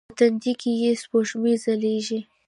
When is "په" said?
0.09-0.13